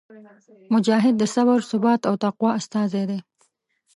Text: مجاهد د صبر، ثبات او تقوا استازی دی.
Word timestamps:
مجاهد 0.73 1.15
د 1.17 1.23
صبر، 1.33 1.59
ثبات 1.71 2.01
او 2.09 2.15
تقوا 2.23 2.49
استازی 2.59 3.03
دی. 3.09 3.19